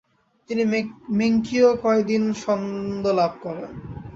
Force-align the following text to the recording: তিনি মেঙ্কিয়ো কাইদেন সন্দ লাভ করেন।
তিনি 0.49 0.63
মেঙ্কিয়ো 1.19 1.69
কাইদেন 1.83 2.23
সন্দ 2.43 3.03
লাভ 3.19 3.31
করেন। 3.41 3.71